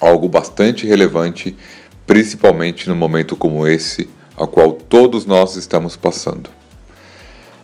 [0.00, 1.56] Algo bastante relevante,
[2.06, 6.50] principalmente no momento como esse, a qual todos nós estamos passando.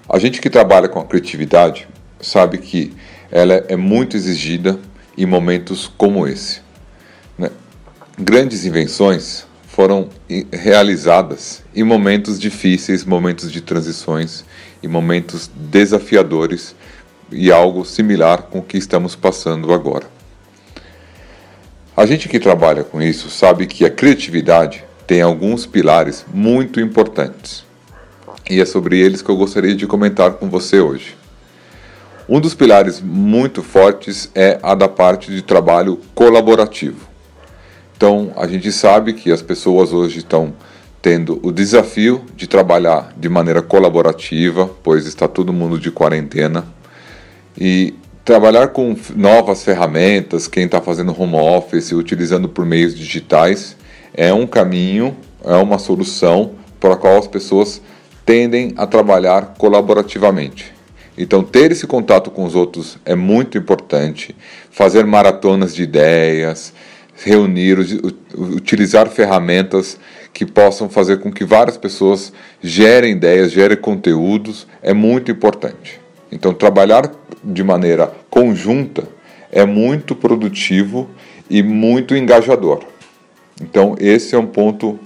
[0.09, 1.89] A gente que trabalha com a criatividade
[2.21, 2.95] sabe que
[3.31, 4.79] ela é muito exigida
[5.19, 6.61] em momentos como esse.
[7.37, 7.51] Né?
[8.17, 9.46] Grandes invenções
[9.77, 10.09] foram
[10.51, 14.43] realizadas em momentos difíceis, momentos de transições
[14.83, 16.75] e momentos desafiadores
[17.31, 20.07] e algo similar com o que estamos passando agora.
[21.95, 27.63] A gente que trabalha com isso sabe que a criatividade tem alguns pilares muito importantes.
[28.49, 31.15] E é sobre eles que eu gostaria de comentar com você hoje.
[32.27, 37.16] Um dos pilares muito fortes é a da parte de trabalho colaborativo.
[37.97, 40.53] Então, a gente sabe que as pessoas hoje estão
[41.01, 46.67] tendo o desafio de trabalhar de maneira colaborativa, pois está todo mundo de quarentena,
[47.59, 53.77] e trabalhar com novas ferramentas, quem está fazendo home office, utilizando por meios digitais,
[54.13, 57.81] é um caminho, é uma solução para a qual as pessoas
[58.27, 60.75] tendem a trabalhar colaborativamente.
[61.17, 64.37] Então, ter esse contato com os outros é muito importante.
[64.71, 66.75] Fazer maratonas de ideias,
[67.17, 67.79] reunir,
[68.35, 69.99] utilizar ferramentas
[70.33, 76.01] que possam fazer com que várias pessoas gerem ideias, gerem conteúdos, é muito importante.
[76.31, 77.11] Então, trabalhar
[77.43, 79.05] de maneira conjunta
[79.51, 81.09] é muito produtivo
[81.49, 82.85] e muito engajador.
[83.61, 84.99] Então, esse é um ponto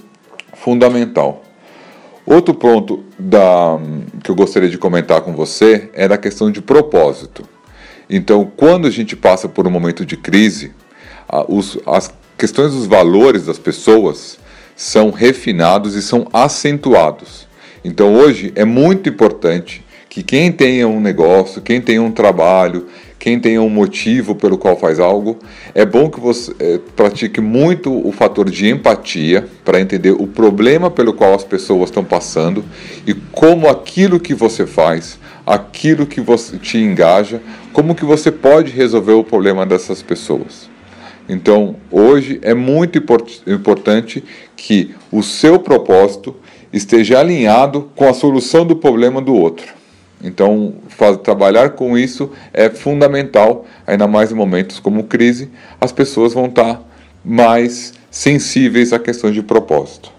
[0.53, 1.43] fundamental.
[2.25, 3.79] Outro ponto da,
[4.23, 7.43] que eu gostaria de comentar com você é da questão de propósito.
[8.09, 10.71] Então, quando a gente passa por um momento de crise,
[11.47, 14.37] os, as questões dos valores das pessoas
[14.75, 17.47] são refinados e são acentuados.
[17.83, 22.87] Então hoje é muito importante que quem tenha um negócio, quem tenha um trabalho,
[23.17, 25.37] quem tenha um motivo pelo qual faz algo,
[25.73, 30.89] é bom que você é, pratique muito o fator de empatia para entender o problema
[30.89, 32.65] pelo qual as pessoas estão passando
[33.05, 37.39] e como aquilo que você faz, aquilo que você te engaja,
[37.71, 40.69] como que você pode resolver o problema dessas pessoas.
[41.29, 42.97] Então, hoje é muito
[43.47, 44.23] importante
[44.55, 46.35] que o seu propósito
[46.73, 49.73] esteja alinhado com a solução do problema do outro.
[50.23, 50.75] Então,
[51.23, 55.49] trabalhar com isso é fundamental, ainda mais em momentos como crise,
[55.79, 56.81] as pessoas vão estar
[57.23, 60.11] mais sensíveis à questão de propósito.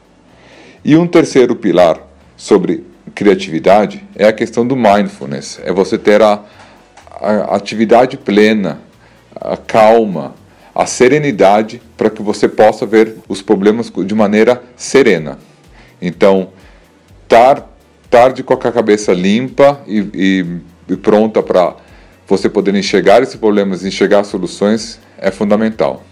[0.84, 2.00] E um terceiro pilar
[2.36, 6.42] sobre criatividade é a questão do mindfulness, é você ter a,
[7.20, 8.80] a atividade plena,
[9.36, 10.34] a calma,
[10.74, 15.38] a serenidade para que você possa ver os problemas de maneira serena.
[16.00, 16.50] Então,
[17.24, 17.68] estar
[18.08, 20.46] tarde com a cabeça limpa e, e,
[20.92, 21.76] e pronta para
[22.26, 26.02] você poder enxergar esses problemas, enxergar soluções é fundamental.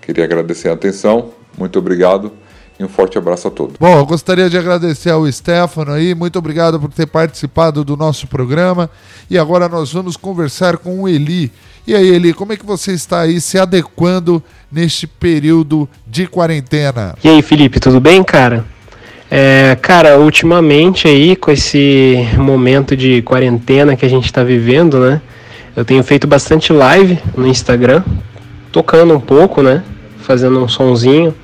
[0.00, 2.32] Queria agradecer a atenção, muito obrigado
[2.78, 3.76] e um forte abraço a todos.
[3.78, 8.26] Bom, eu gostaria de agradecer ao Stefano aí, muito obrigado por ter participado do nosso
[8.26, 8.90] programa.
[9.30, 11.52] E agora nós vamos conversar com o Eli.
[11.86, 17.14] E aí, Eli, como é que você está aí se adequando neste período de quarentena?
[17.22, 18.64] E aí, Felipe, tudo bem, cara?
[19.30, 25.20] É, cara, ultimamente aí, com esse momento de quarentena que a gente está vivendo, né?
[25.76, 28.02] Eu tenho feito bastante live no Instagram,
[28.70, 29.82] tocando um pouco, né?
[30.24, 31.34] fazendo um sonzinho.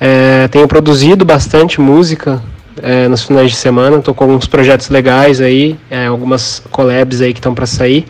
[0.00, 2.42] É, tenho produzido bastante música
[2.82, 4.00] é, nos finais de semana.
[4.00, 8.06] Tô com alguns projetos legais aí, é, algumas collabs aí que estão para sair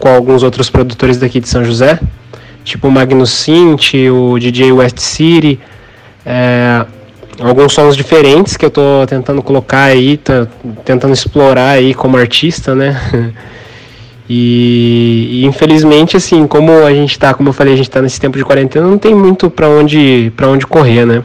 [0.00, 2.00] com alguns outros produtores daqui de São José,
[2.64, 5.60] tipo o Magnus Synth, o DJ West City,
[6.24, 6.86] é,
[7.38, 10.48] alguns sons diferentes que eu tô tentando colocar aí, tá,
[10.86, 12.98] tentando explorar aí como artista, né?
[14.32, 18.20] E, e, infelizmente, assim, como a gente tá, como eu falei, a gente tá nesse
[18.20, 21.24] tempo de quarentena, não tem muito para onde, pra onde correr, né?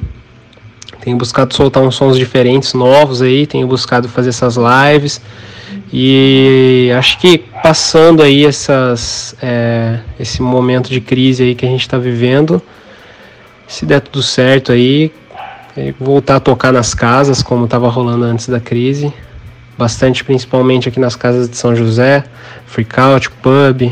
[1.02, 5.22] Tenho buscado soltar uns sons diferentes, novos aí, tenho buscado fazer essas lives.
[5.94, 11.82] E acho que passando aí essas, é, esse momento de crise aí que a gente
[11.82, 12.60] está vivendo,
[13.68, 15.12] se der tudo certo aí,
[16.00, 19.14] voltar a tocar nas casas como estava rolando antes da crise,
[19.78, 22.24] bastante principalmente aqui nas casas de São José,
[22.68, 23.92] Freakout, Pub,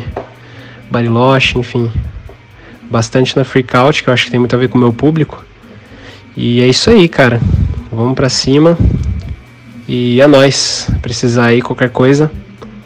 [0.89, 1.91] Bariloche, enfim,
[2.89, 5.43] bastante na Freakout, que eu acho que tem muito a ver com o meu público.
[6.35, 7.39] E é isso aí, cara.
[7.91, 8.77] Vamos para cima.
[9.87, 10.89] E é nós.
[11.01, 12.31] Precisar aí qualquer coisa,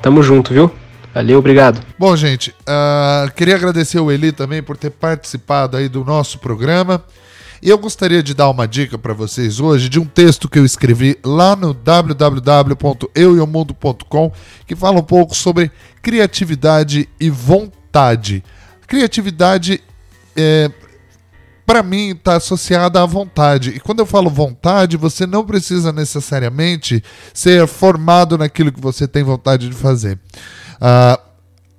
[0.02, 0.72] tamo junto, viu?
[1.14, 1.82] Valeu, obrigado.
[1.98, 7.04] Bom, gente, uh, queria agradecer o Eli também por ter participado aí do nosso programa.
[7.62, 10.66] E eu gostaria de dar uma dica para vocês hoje de um texto que eu
[10.66, 14.32] escrevi lá no www.eueomundo.com
[14.66, 15.72] que fala um pouco sobre
[16.02, 18.42] criatividade e vontade.
[18.86, 19.84] Criatividade
[20.36, 20.70] é,
[21.66, 23.72] para mim está associada à vontade.
[23.72, 27.04] E quando eu falo vontade, você não precisa necessariamente
[27.34, 30.20] ser formado naquilo que você tem vontade de fazer.
[30.76, 31.20] Uh,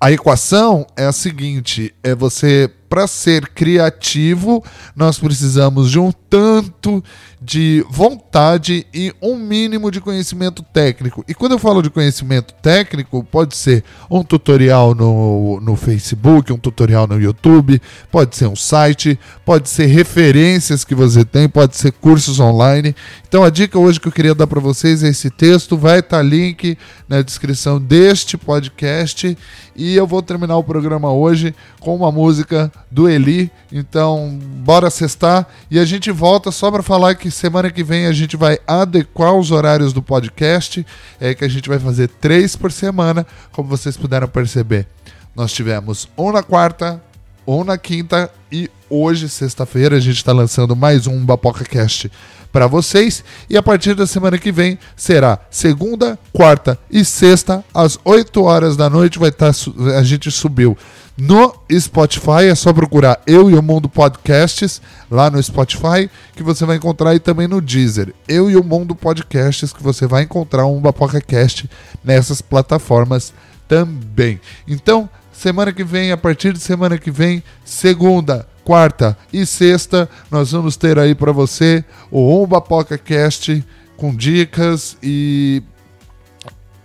[0.00, 4.64] a equação é a seguinte: é você para ser criativo,
[4.96, 7.02] nós precisamos de um tanto
[7.40, 11.24] de vontade e um mínimo de conhecimento técnico.
[11.28, 16.58] E quando eu falo de conhecimento técnico, pode ser um tutorial no, no Facebook, um
[16.58, 17.80] tutorial no YouTube,
[18.10, 22.94] pode ser um site, pode ser referências que você tem, pode ser cursos online.
[23.28, 26.18] Então a dica hoje que eu queria dar para vocês é esse texto, vai estar
[26.18, 26.76] tá link
[27.08, 29.36] na descrição deste podcast
[29.76, 33.50] e eu vou terminar o programa hoje com uma música do Eli.
[33.72, 38.12] Então, bora cestar e a gente volta só para falar que semana que vem a
[38.12, 40.84] gente vai adequar os horários do podcast,
[41.20, 44.86] é que a gente vai fazer três por semana, como vocês puderam perceber.
[45.34, 47.02] Nós tivemos um na quarta,
[47.46, 52.10] um na quinta e hoje, sexta-feira, a gente está lançando mais um Bapoca Cast
[52.52, 53.22] para vocês.
[53.48, 58.76] E a partir da semana que vem será segunda, quarta e sexta, às 8 horas
[58.76, 59.18] da noite.
[59.18, 59.52] Vai estar.
[59.52, 60.76] Tá, a gente subiu
[61.18, 62.44] no Spotify.
[62.48, 64.80] É só procurar Eu e o Mundo Podcasts
[65.10, 68.14] lá no Spotify, que você vai encontrar e também no Deezer.
[68.28, 71.68] Eu e o Mundo Podcasts, que você vai encontrar um Bapoca Cast
[72.04, 73.34] nessas plataformas
[73.66, 74.40] também.
[74.66, 80.52] Então, semana que vem, a partir de semana que vem, segunda, quarta e sexta, nós
[80.52, 82.62] vamos ter aí para você o Umba
[83.04, 83.64] Cast
[83.96, 85.62] com dicas e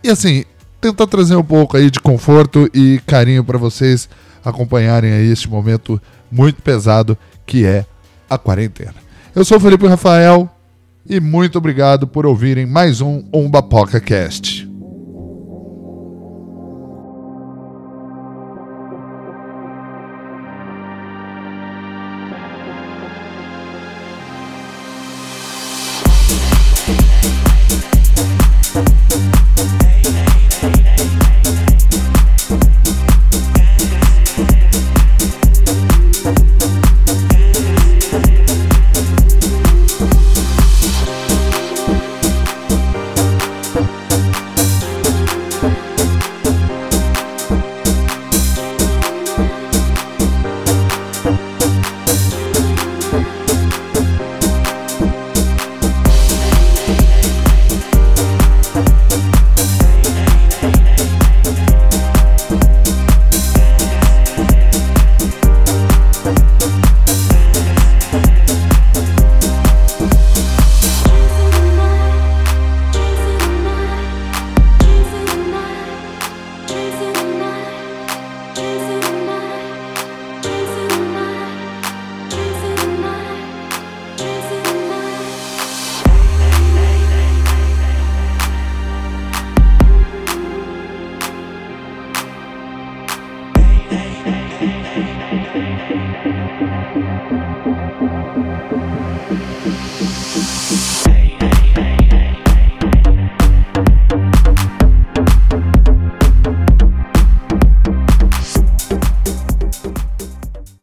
[0.04, 0.44] e assim,
[0.84, 4.10] tentar trazer um pouco aí de conforto e carinho para vocês
[4.44, 7.86] acompanharem aí este momento muito pesado que é
[8.30, 8.96] a quarentena.
[9.34, 10.50] Eu sou o Felipe Rafael
[11.08, 13.64] e muito obrigado por ouvirem mais um Umba
[14.02, 14.63] Cast.